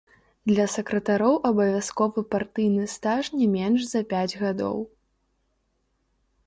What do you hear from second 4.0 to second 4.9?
пяць гадоў.